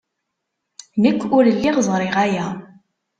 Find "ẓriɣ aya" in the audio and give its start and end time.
1.87-2.47